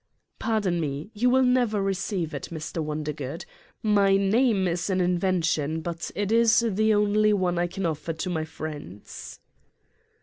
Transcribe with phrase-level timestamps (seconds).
[0.39, 2.79] "Pardon me, you will never receive it, Mr.
[2.83, 3.45] Won dergood.
[3.83, 8.29] My name is an invention but it is the only one I can offer to
[8.31, 9.39] my friends.